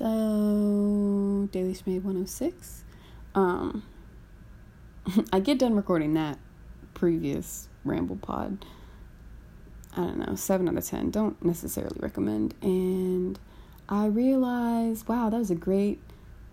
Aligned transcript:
So, 0.00 1.46
Daily 1.52 1.74
Schmade 1.74 2.02
106. 2.02 2.84
Um, 3.34 3.82
I 5.32 5.40
get 5.40 5.58
done 5.58 5.76
recording 5.76 6.14
that 6.14 6.38
previous 6.94 7.68
Ramble 7.84 8.16
Pod. 8.16 8.64
I 9.92 9.96
don't 9.96 10.26
know, 10.26 10.34
7 10.36 10.66
out 10.66 10.78
of 10.78 10.86
10. 10.86 11.10
Don't 11.10 11.44
necessarily 11.44 11.98
recommend. 12.00 12.54
And 12.62 13.38
I 13.90 14.06
realized, 14.06 15.06
wow, 15.06 15.28
that 15.28 15.36
was 15.36 15.50
a 15.50 15.54
great 15.54 16.00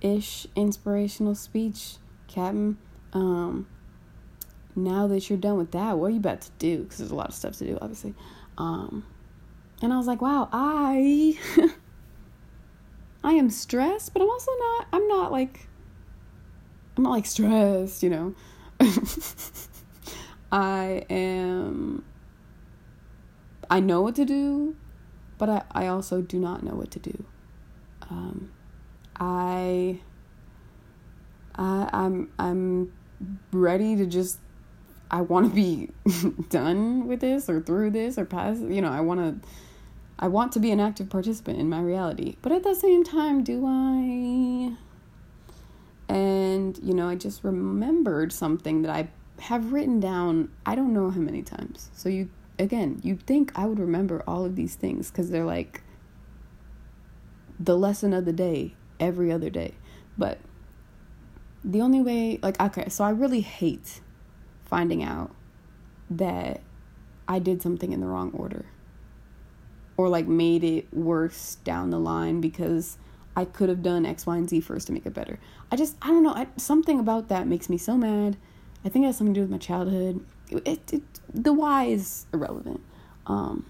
ish 0.00 0.48
inspirational 0.56 1.36
speech, 1.36 1.98
Captain. 2.26 2.78
Um, 3.12 3.68
now 4.74 5.06
that 5.06 5.30
you're 5.30 5.38
done 5.38 5.56
with 5.56 5.70
that, 5.70 5.98
what 5.98 6.08
are 6.08 6.10
you 6.10 6.16
about 6.16 6.40
to 6.40 6.50
do? 6.58 6.82
Because 6.82 6.98
there's 6.98 7.12
a 7.12 7.14
lot 7.14 7.28
of 7.28 7.34
stuff 7.34 7.56
to 7.58 7.64
do, 7.64 7.78
obviously. 7.80 8.12
Um, 8.58 9.06
and 9.80 9.92
I 9.92 9.98
was 9.98 10.08
like, 10.08 10.20
wow, 10.20 10.48
I. 10.50 11.38
I 13.26 13.32
am 13.32 13.50
stressed, 13.50 14.12
but 14.12 14.22
I'm 14.22 14.30
also 14.30 14.52
not, 14.56 14.86
I'm 14.92 15.08
not 15.08 15.32
like, 15.32 15.66
I'm 16.96 17.02
not 17.02 17.10
like 17.10 17.26
stressed, 17.26 18.04
you 18.04 18.08
know. 18.08 18.34
I 20.52 21.04
am, 21.10 22.04
I 23.68 23.80
know 23.80 24.00
what 24.00 24.14
to 24.14 24.24
do, 24.24 24.76
but 25.38 25.48
I, 25.48 25.62
I 25.72 25.86
also 25.88 26.22
do 26.22 26.38
not 26.38 26.62
know 26.62 26.74
what 26.74 26.92
to 26.92 27.00
do. 27.00 27.24
Um, 28.08 28.52
I, 29.18 29.98
I, 31.56 31.90
I'm, 31.92 32.30
I'm 32.38 32.92
ready 33.50 33.96
to 33.96 34.06
just, 34.06 34.38
I 35.10 35.22
want 35.22 35.50
to 35.50 35.52
be 35.52 35.90
done 36.48 37.08
with 37.08 37.22
this 37.22 37.50
or 37.50 37.60
through 37.60 37.90
this 37.90 38.18
or 38.18 38.24
past, 38.24 38.60
you 38.60 38.80
know, 38.80 38.92
I 38.92 39.00
want 39.00 39.42
to, 39.42 39.48
I 40.18 40.28
want 40.28 40.52
to 40.52 40.60
be 40.60 40.70
an 40.70 40.80
active 40.80 41.10
participant 41.10 41.58
in 41.58 41.68
my 41.68 41.80
reality, 41.80 42.36
but 42.40 42.50
at 42.50 42.62
the 42.62 42.74
same 42.74 43.04
time, 43.04 43.44
do 43.44 43.64
I? 43.66 44.76
And, 46.08 46.78
you 46.82 46.94
know, 46.94 47.08
I 47.08 47.16
just 47.16 47.44
remembered 47.44 48.32
something 48.32 48.82
that 48.82 48.90
I 48.90 49.08
have 49.42 49.72
written 49.72 50.00
down, 50.00 50.50
I 50.64 50.74
don't 50.74 50.94
know 50.94 51.10
how 51.10 51.20
many 51.20 51.42
times. 51.42 51.90
So, 51.92 52.08
you, 52.08 52.30
again, 52.58 53.00
you'd 53.02 53.26
think 53.26 53.52
I 53.54 53.66
would 53.66 53.78
remember 53.78 54.22
all 54.26 54.46
of 54.46 54.56
these 54.56 54.74
things 54.74 55.10
because 55.10 55.30
they're 55.30 55.44
like 55.44 55.82
the 57.60 57.76
lesson 57.76 58.14
of 58.14 58.24
the 58.24 58.32
day 58.32 58.74
every 58.98 59.30
other 59.30 59.50
day. 59.50 59.74
But 60.16 60.38
the 61.62 61.82
only 61.82 62.00
way, 62.00 62.38
like, 62.42 62.58
okay, 62.58 62.88
so 62.88 63.04
I 63.04 63.10
really 63.10 63.42
hate 63.42 64.00
finding 64.64 65.02
out 65.02 65.34
that 66.08 66.62
I 67.28 67.38
did 67.38 67.60
something 67.60 67.92
in 67.92 68.00
the 68.00 68.06
wrong 68.06 68.30
order 68.32 68.64
or 69.96 70.08
like 70.08 70.26
made 70.26 70.62
it 70.64 70.92
worse 70.92 71.56
down 71.64 71.90
the 71.90 71.98
line 71.98 72.40
because 72.40 72.98
I 73.34 73.44
could 73.44 73.68
have 73.68 73.82
done 73.82 74.06
X, 74.06 74.26
Y, 74.26 74.36
and 74.36 74.48
Z 74.48 74.60
first 74.60 74.86
to 74.86 74.92
make 74.92 75.06
it 75.06 75.14
better. 75.14 75.38
I 75.70 75.76
just, 75.76 75.96
I 76.00 76.08
don't 76.08 76.22
know, 76.22 76.32
I, 76.32 76.46
something 76.56 76.98
about 76.98 77.28
that 77.28 77.46
makes 77.46 77.68
me 77.68 77.76
so 77.76 77.96
mad. 77.96 78.36
I 78.84 78.88
think 78.88 79.04
it 79.04 79.06
has 79.06 79.18
something 79.18 79.34
to 79.34 79.40
do 79.40 79.42
with 79.42 79.50
my 79.50 79.58
childhood. 79.58 80.24
It, 80.48 80.66
it, 80.66 80.92
it 80.92 81.02
the 81.32 81.52
why 81.52 81.84
is 81.84 82.26
irrelevant. 82.32 82.80
Um, 83.26 83.66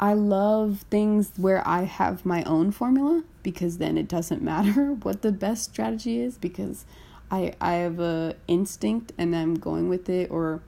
I 0.00 0.14
love 0.14 0.84
things 0.90 1.32
where 1.36 1.66
I 1.66 1.82
have 1.82 2.24
my 2.24 2.42
own 2.44 2.70
formula 2.70 3.24
because 3.42 3.78
then 3.78 3.98
it 3.98 4.08
doesn't 4.08 4.42
matter 4.52 4.92
what 4.92 5.22
the 5.22 5.32
best 5.32 5.64
strategy 5.64 6.20
is 6.20 6.38
because 6.38 6.84
I 7.30 7.54
I 7.60 7.74
have 7.74 8.00
a 8.00 8.34
instinct 8.46 9.12
and 9.18 9.34
I'm 9.36 9.54
going 9.54 9.88
with 9.88 10.08
it 10.08 10.30
or 10.30 10.62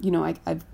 you 0.00 0.10
know 0.10 0.24
I 0.24 0.36
I've 0.46 0.64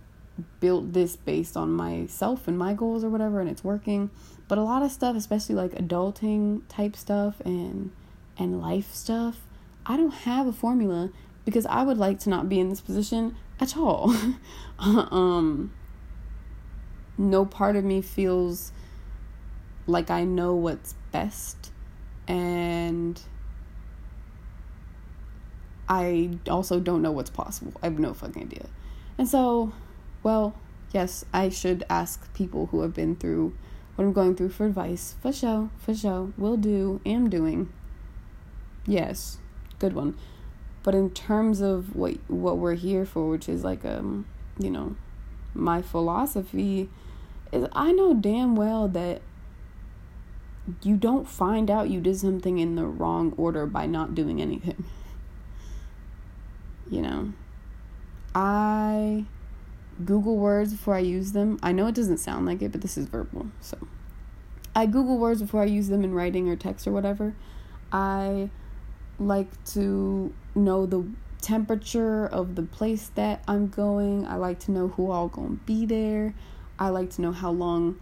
built 0.61 0.93
this 0.93 1.17
based 1.17 1.57
on 1.57 1.71
myself 1.73 2.49
and 2.49 2.59
my 2.59 2.75
goals 2.75 3.05
or 3.05 3.11
whatever 3.11 3.41
and 3.41 3.51
it's 3.51 3.63
working. 3.65 4.11
But 4.49 4.59
a 4.59 4.63
lot 4.63 4.83
of 4.83 4.91
stuff 4.91 5.17
especially 5.17 5.55
like 5.55 5.73
adulting 5.73 6.63
type 6.69 6.97
stuff 6.97 7.41
and 7.45 7.91
and 8.39 8.61
life 8.61 8.93
stuff 8.93 9.47
i 9.87 9.97
don't 9.97 10.13
have 10.13 10.47
a 10.47 10.53
formula 10.53 11.11
because 11.45 11.67
i 11.67 11.83
would 11.83 11.99
like 11.99 12.19
to 12.21 12.31
not 12.31 12.49
be 12.49 12.59
in 12.61 12.69
this 12.69 12.81
position 12.81 13.37
at 13.61 13.77
all. 13.77 14.15
Um 14.79 15.73
no 17.17 17.45
part 17.45 17.77
of 17.77 17.85
me 17.85 18.03
feels 18.03 18.73
like 19.87 20.11
i 20.11 20.25
know 20.25 20.57
what's 20.57 20.95
best 21.13 21.71
and 22.27 23.21
i 25.89 26.31
also 26.51 26.81
don't 26.81 27.03
know 27.03 27.13
what's 27.13 27.31
possible. 27.31 27.73
I 27.83 27.87
have 27.87 27.99
no 27.99 28.15
fucking 28.15 28.43
idea. 28.43 28.67
And 29.19 29.29
so 29.29 29.73
well, 30.23 30.55
yes, 30.93 31.25
I 31.33 31.49
should 31.49 31.85
ask 31.89 32.33
people 32.35 32.67
who 32.67 32.83
have 32.83 32.95
been 32.95 33.17
through 33.17 33.55
what 33.95 34.05
I'm 34.05 34.13
going 34.13 34.37
through 34.37 34.51
for 34.51 34.67
advice. 34.67 35.17
For 35.21 35.33
sure, 35.33 35.71
for 35.79 35.95
sure. 35.95 36.33
Will 36.37 36.57
do, 36.57 37.01
am 37.05 37.29
doing. 37.29 37.73
Yes, 38.87 39.39
good 39.79 39.95
one. 39.95 40.17
But 40.83 40.95
in 40.95 41.11
terms 41.11 41.61
of 41.61 41.95
what 41.95 42.17
what 42.29 42.59
we're 42.59 42.75
here 42.75 43.05
for, 43.05 43.29
which 43.29 43.49
is 43.49 43.63
like 43.63 43.85
um, 43.85 44.27
you 44.59 44.71
know, 44.71 44.97
my 45.55 45.83
philosophy 45.83 46.89
is 47.53 47.69
I 47.73 47.93
know 47.93 48.15
damn 48.15 48.57
well 48.57 48.89
that 48.89 49.23
you 50.83 50.97
don't 50.97 51.29
find 51.29 51.71
out 51.71 51.91
you 51.91 52.01
did 52.01 52.17
something 52.17 52.59
in 52.59 52.77
the 52.77 52.87
wrong 52.87 53.35
order 53.37 53.67
by 53.67 53.87
not 53.87 54.15
doing 54.15 54.41
anything. 54.41 54.85
You 56.91 57.01
know, 57.01 57.33
I 58.35 59.25
Google 60.05 60.37
words 60.37 60.73
before 60.73 60.95
I 60.95 61.01
use 61.01 61.33
them. 61.33 61.59
I 61.63 61.73
know 61.73 61.87
it 61.87 61.95
doesn't 61.95 62.19
sound 62.19 62.47
like 62.47 62.63
it, 62.63 62.73
but 62.73 62.81
this 62.81 62.97
is 62.97 63.07
verbal. 63.07 63.49
So 63.61 63.79
I 64.75 64.87
Google 64.87 65.19
words 65.19 65.43
before 65.43 65.63
I 65.63 65.67
use 65.67 65.89
them 65.89 66.05
in 66.05 66.15
writing 66.15 66.49
or 66.49 66.57
text 66.57 66.87
or 66.87 66.93
whatever. 66.93 67.35
I 67.93 68.51
like 69.19 69.63
to 69.67 70.33
know 70.55 70.87
the 70.87 71.07
temperature 71.41 72.27
of 72.27 72.55
the 72.55 72.63
place 72.63 73.11
that 73.15 73.43
I'm 73.47 73.69
going. 73.69 74.27
I 74.27 74.37
like 74.37 74.61
to 74.61 74.73
know 74.73 74.89
who 74.89 75.11
all 75.11 75.29
going 75.29 75.59
to 75.59 75.65
be 75.65 75.85
there. 75.85 76.35
I 76.79 76.89
like 76.89 77.11
to 77.11 77.23
know 77.23 77.33
how 77.33 77.51
long, 77.51 78.01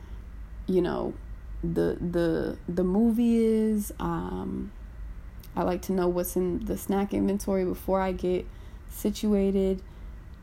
you 0.67 0.83
know, 0.83 1.15
the 1.63 1.99
the 2.01 2.57
the 2.69 2.85
movie 2.85 3.37
is. 3.39 3.93
Um 3.99 4.73
I 5.57 5.63
like 5.63 5.83
to 5.83 5.93
know 5.93 6.07
what's 6.07 6.37
in 6.37 6.65
the 6.65 6.79
snack 6.79 7.13
inventory 7.13 7.65
before 7.65 8.01
I 8.01 8.13
get 8.13 8.47
situated 8.89 9.83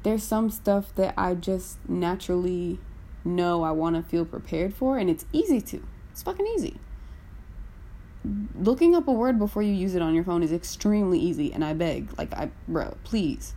there's 0.03 0.24
some 0.24 0.50
stuff 0.50 0.94
that 0.96 1.13
I 1.18 1.34
just 1.34 1.78
naturally 1.90 2.80
know 3.24 3.63
I 3.63 3.72
want 3.72 3.96
to 3.96 4.03
feel 4.03 4.25
prepared 4.25 4.74
for, 4.74 4.97
and 4.97 5.09
it's 5.09 5.25
easy 5.34 5.62
to. 5.62 5.84
It's 6.12 6.24
fucking 6.24 6.47
easy. 6.47 6.80
Looking 8.59 8.96
up 8.96 9.08
a 9.08 9.12
word 9.12 9.38
before 9.38 9.62
you 9.62 9.74
use 9.74 9.96
it 9.96 10.02
on 10.02 10.13
your 10.13 10.24
phone 10.24 10.44
is 10.44 10.52
extremely 10.52 11.19
easy, 11.19 11.52
and 11.53 11.63
I 11.63 11.74
beg, 11.74 12.18
like, 12.18 12.34
I, 12.34 12.50
bro, 12.68 12.97
please. 13.03 13.53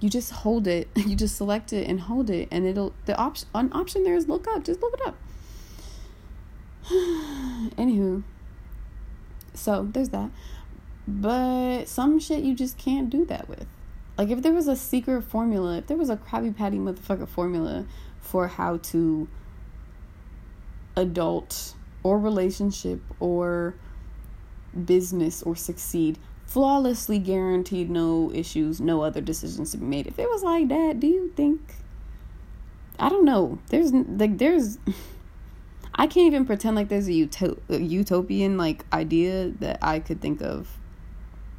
You 0.00 0.08
just 0.08 0.30
hold 0.30 0.66
it, 0.66 0.88
you 0.96 1.16
just 1.16 1.36
select 1.36 1.72
it 1.72 1.88
and 1.88 2.00
hold 2.00 2.30
it, 2.30 2.48
and 2.50 2.66
it'll, 2.66 2.94
the 3.06 3.16
option, 3.16 3.48
an 3.54 3.70
option 3.72 4.04
there 4.04 4.14
is 4.14 4.28
look 4.28 4.46
up, 4.48 4.64
just 4.64 4.80
look 4.80 4.94
it 4.94 5.06
up. 5.06 5.16
Anywho, 7.76 8.22
so 9.54 9.88
there's 9.92 10.10
that. 10.10 10.30
But 11.06 11.86
some 11.86 12.18
shit 12.18 12.44
you 12.44 12.54
just 12.54 12.76
can't 12.78 13.08
do 13.08 13.24
that 13.26 13.48
with. 13.48 13.66
Like 14.18 14.30
if 14.30 14.42
there 14.42 14.52
was 14.52 14.66
a 14.66 14.74
secret 14.74 15.22
formula, 15.22 15.78
if 15.78 15.86
there 15.86 15.96
was 15.96 16.10
a 16.10 16.16
Krabby 16.16 16.54
Patty 16.54 16.76
motherfucker 16.76 17.28
formula 17.28 17.86
for 18.20 18.48
how 18.48 18.78
to 18.78 19.28
adult 20.96 21.74
or 22.02 22.18
relationship 22.18 23.00
or 23.20 23.76
business 24.84 25.42
or 25.44 25.54
succeed, 25.54 26.18
flawlessly 26.46 27.20
guaranteed 27.20 27.88
no 27.88 28.32
issues, 28.34 28.80
no 28.80 29.02
other 29.02 29.20
decisions 29.20 29.70
to 29.70 29.76
be 29.76 29.86
made. 29.86 30.08
If 30.08 30.18
it 30.18 30.28
was 30.28 30.42
like 30.42 30.68
that, 30.68 30.98
do 30.98 31.06
you 31.06 31.32
think 31.36 31.60
I 32.98 33.08
don't 33.08 33.24
know. 33.24 33.58
There's 33.68 33.92
like 33.92 34.38
there's 34.38 34.78
I 35.94 36.06
can't 36.06 36.26
even 36.26 36.44
pretend 36.44 36.76
like 36.76 36.88
there's 36.88 37.08
a, 37.08 37.28
a 37.68 37.78
utopian 37.78 38.56
like 38.56 38.84
idea 38.92 39.50
that 39.60 39.78
I 39.82 40.00
could 40.00 40.20
think 40.20 40.40
of 40.40 40.77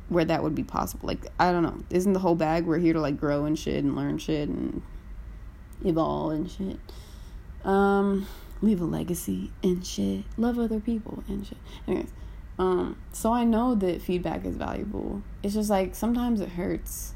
where 0.09 0.25
that 0.25 0.43
would 0.43 0.55
be 0.55 0.63
possible. 0.63 1.07
Like, 1.07 1.27
I 1.39 1.51
don't 1.51 1.63
know. 1.63 1.83
Isn't 1.89 2.13
the 2.13 2.19
whole 2.19 2.35
bag 2.35 2.65
we're 2.65 2.79
here 2.79 2.93
to 2.93 3.01
like 3.01 3.17
grow 3.17 3.45
and 3.45 3.57
shit 3.57 3.83
and 3.83 3.95
learn 3.95 4.17
shit 4.17 4.49
and 4.49 4.81
evolve 5.85 6.33
and 6.33 6.49
shit. 6.49 6.79
Um, 7.63 8.27
leave 8.61 8.81
a 8.81 8.85
legacy 8.85 9.51
and 9.63 9.85
shit. 9.85 10.25
Love 10.37 10.59
other 10.59 10.79
people 10.79 11.23
and 11.27 11.45
shit. 11.45 11.57
Anyways, 11.87 12.11
um, 12.57 12.97
so 13.13 13.31
I 13.31 13.43
know 13.43 13.75
that 13.75 14.01
feedback 14.01 14.45
is 14.45 14.55
valuable. 14.55 15.21
It's 15.43 15.53
just 15.53 15.69
like 15.69 15.95
sometimes 15.95 16.41
it 16.41 16.49
hurts. 16.49 17.13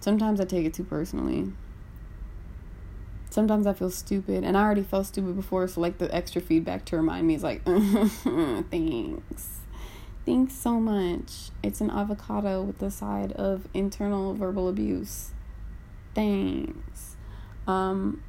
Sometimes 0.00 0.40
I 0.40 0.44
take 0.44 0.66
it 0.66 0.74
too 0.74 0.84
personally. 0.84 1.52
Sometimes 3.30 3.66
I 3.66 3.72
feel 3.72 3.90
stupid, 3.90 4.44
and 4.44 4.56
I 4.56 4.62
already 4.62 4.84
felt 4.84 5.06
stupid 5.06 5.34
before, 5.34 5.66
so 5.66 5.80
like 5.80 5.98
the 5.98 6.14
extra 6.14 6.40
feedback 6.40 6.84
to 6.86 6.96
remind 6.96 7.26
me 7.26 7.34
is 7.34 7.42
like, 7.42 7.64
thanks. 8.70 9.58
Thanks 10.24 10.54
so 10.54 10.80
much. 10.80 11.50
It's 11.62 11.82
an 11.82 11.90
avocado 11.90 12.62
with 12.62 12.78
the 12.78 12.90
side 12.90 13.32
of 13.32 13.68
internal 13.74 14.34
verbal 14.34 14.68
abuse. 14.68 15.32
Thanks. 16.14 17.16
Um 17.66 18.22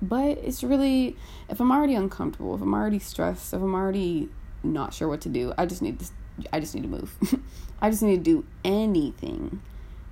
But 0.00 0.38
it's 0.38 0.64
really, 0.64 1.16
if 1.48 1.60
I'm 1.60 1.70
already 1.70 1.94
uncomfortable, 1.94 2.56
if 2.56 2.60
I'm 2.60 2.74
already 2.74 2.98
stressed, 2.98 3.54
if 3.54 3.62
I'm 3.62 3.74
already 3.74 4.30
not 4.64 4.92
sure 4.92 5.06
what 5.06 5.20
to 5.22 5.28
do, 5.28 5.52
I 5.56 5.64
just 5.66 5.80
need 5.80 6.00
to, 6.00 6.06
I 6.52 6.58
just 6.58 6.74
need 6.74 6.82
to 6.82 6.88
move. 6.88 7.14
I 7.80 7.90
just 7.90 8.02
need 8.02 8.16
to 8.16 8.22
do 8.22 8.44
anything. 8.64 9.62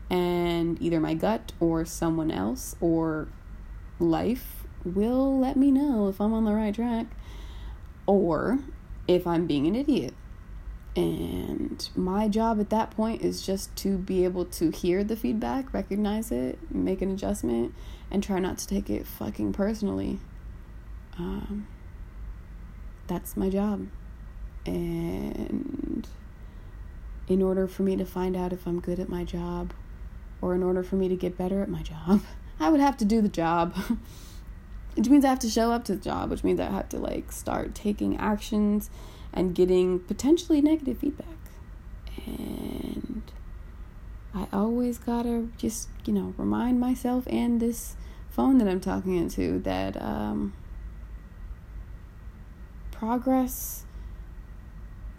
And 0.08 0.80
either 0.80 1.00
my 1.00 1.14
gut 1.14 1.52
or 1.58 1.84
someone 1.84 2.30
else 2.30 2.76
or 2.80 3.26
life 3.98 4.64
will 4.84 5.38
let 5.38 5.56
me 5.56 5.72
know 5.72 6.08
if 6.08 6.20
I'm 6.20 6.32
on 6.32 6.44
the 6.44 6.52
right 6.52 6.74
track 6.74 7.06
or 8.06 8.60
if 9.08 9.26
I'm 9.26 9.46
being 9.48 9.66
an 9.66 9.74
idiot. 9.74 10.14
And 10.96 11.88
my 11.94 12.26
job 12.26 12.58
at 12.58 12.70
that 12.70 12.90
point 12.90 13.22
is 13.22 13.46
just 13.46 13.74
to 13.76 13.96
be 13.96 14.24
able 14.24 14.44
to 14.46 14.70
hear 14.70 15.04
the 15.04 15.16
feedback, 15.16 15.72
recognize 15.72 16.32
it, 16.32 16.58
make 16.70 17.00
an 17.00 17.12
adjustment, 17.12 17.74
and 18.10 18.22
try 18.22 18.40
not 18.40 18.58
to 18.58 18.66
take 18.66 18.90
it 18.90 19.06
fucking 19.06 19.52
personally. 19.52 20.18
Um, 21.16 21.68
that's 23.06 23.36
my 23.36 23.48
job. 23.50 23.86
And 24.66 26.08
in 27.28 27.40
order 27.40 27.68
for 27.68 27.82
me 27.82 27.96
to 27.96 28.04
find 28.04 28.36
out 28.36 28.52
if 28.52 28.66
I'm 28.66 28.80
good 28.80 28.98
at 28.98 29.08
my 29.08 29.22
job, 29.22 29.72
or 30.42 30.54
in 30.54 30.62
order 30.62 30.82
for 30.82 30.96
me 30.96 31.08
to 31.08 31.16
get 31.16 31.38
better 31.38 31.62
at 31.62 31.68
my 31.68 31.82
job, 31.82 32.22
I 32.60 32.68
would 32.68 32.80
have 32.80 32.96
to 32.98 33.04
do 33.04 33.20
the 33.22 33.28
job. 33.28 33.76
which 34.96 35.08
means 35.08 35.24
I 35.24 35.28
have 35.28 35.38
to 35.40 35.48
show 35.48 35.70
up 35.70 35.84
to 35.84 35.94
the 35.94 36.02
job, 36.02 36.30
which 36.30 36.42
means 36.42 36.58
I 36.58 36.64
have 36.64 36.88
to 36.90 36.98
like 36.98 37.30
start 37.30 37.74
taking 37.76 38.16
actions 38.16 38.90
and 39.32 39.54
getting 39.54 40.00
potentially 40.00 40.60
negative 40.60 40.98
feedback. 40.98 41.26
And 42.26 43.22
I 44.34 44.46
always 44.52 44.98
gotta 44.98 45.48
just, 45.56 45.88
you 46.04 46.12
know, 46.12 46.34
remind 46.36 46.80
myself 46.80 47.26
and 47.28 47.60
this 47.60 47.96
phone 48.30 48.58
that 48.58 48.68
I'm 48.68 48.80
talking 48.80 49.16
into 49.16 49.58
that 49.60 50.00
um, 50.00 50.52
progress 52.92 53.84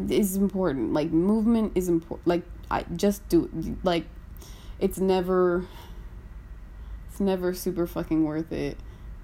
is 0.10 0.36
important. 0.36 0.94
Like, 0.94 1.12
movement 1.12 1.74
is 1.76 1.90
important. 1.90 2.28
Like, 2.28 2.44
I 2.70 2.84
just 2.96 3.28
do, 3.30 3.50
like, 3.84 4.06
it's 4.80 4.98
never, 4.98 5.66
it's 7.10 7.20
never 7.20 7.54
super 7.54 7.86
fucking 7.86 8.24
worth 8.24 8.52
it 8.52 8.78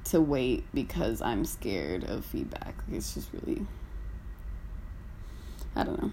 to 0.05 0.21
wait 0.21 0.65
because 0.73 1.21
I'm 1.21 1.45
scared 1.45 2.03
of 2.03 2.25
feedback. 2.25 2.75
Like, 2.87 2.97
it's 2.97 3.13
just 3.13 3.29
really 3.33 3.65
I 5.77 5.83
don't 5.83 6.01
know. 6.01 6.11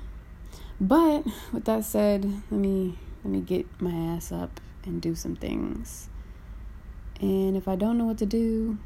But 0.78 1.25
with 1.52 1.64
that 1.64 1.84
said, 1.84 2.25
let 2.25 2.61
me 2.61 2.99
let 3.25 3.32
me 3.32 3.40
get 3.40 3.66
my 3.81 3.90
ass 4.14 4.31
up 4.31 4.61
and 4.84 5.00
do 5.00 5.14
some 5.14 5.34
things. 5.34 6.11
And 7.19 7.56
if 7.56 7.66
I 7.66 7.75
don't 7.75 7.96
know 7.96 8.05
what 8.05 8.19
to 8.19 8.26
do, 8.26 8.76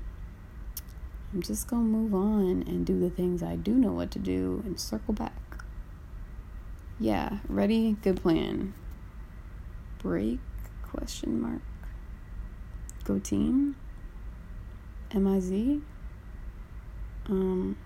I'm 1.32 1.42
just 1.42 1.66
going 1.66 1.82
to 1.82 1.88
move 1.88 2.14
on 2.14 2.62
and 2.68 2.86
do 2.86 3.00
the 3.00 3.10
things 3.10 3.42
I 3.42 3.56
do 3.56 3.72
know 3.74 3.90
what 3.90 4.12
to 4.12 4.20
do 4.20 4.62
and 4.64 4.78
circle 4.78 5.12
back. 5.12 5.64
Yeah, 7.00 7.38
ready? 7.48 7.96
Good 8.02 8.22
plan. 8.22 8.74
Break 9.98 10.38
question 10.82 11.40
mark. 11.40 11.62
Go 13.02 13.18
team. 13.18 13.74
M 15.10 15.26
I 15.26 15.40
Z. 15.40 15.80
Um 17.28 17.76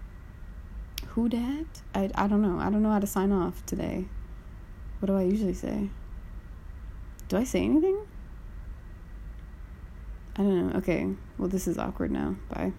who 1.14 1.29
dat? 1.29 1.82
I, 1.94 2.11
I 2.14 2.26
don't 2.26 2.41
know. 2.41 2.59
I 2.59 2.70
don't 2.70 2.82
know 2.82 2.91
how 2.91 2.99
to 2.99 3.06
sign 3.06 3.32
off 3.32 3.64
today. 3.67 4.06
What 4.99 5.06
do 5.06 5.17
I 5.17 5.23
usually 5.23 5.55
say? 5.55 5.91
Do 7.29 7.37
I 7.37 7.44
say 7.44 7.62
anything? 7.62 7.99
I 10.37 10.43
don't 10.43 10.69
know. 10.69 10.79
Okay. 10.79 11.09
Well, 11.37 11.49
this 11.49 11.69
is 11.69 11.76
awkward 11.76 12.11
now. 12.11 12.37
Bye. 12.49 12.73